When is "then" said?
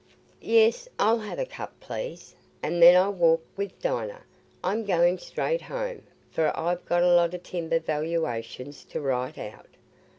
2.81-2.95